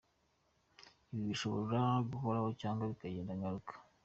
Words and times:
Ibi 1.11 1.23
bishobora 1.29 1.81
guhoraho 2.09 2.49
cyangwa 2.61 2.89
bikagenda 2.91 3.37
bigaruka. 3.37 3.73